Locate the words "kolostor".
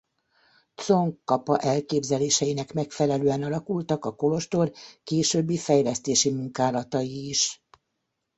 4.15-4.71